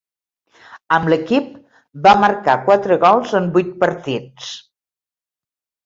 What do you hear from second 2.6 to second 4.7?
quatre gols en vuit partits.